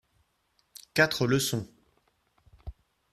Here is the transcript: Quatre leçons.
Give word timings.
Quatre 0.95 1.27
leçons. 1.27 1.69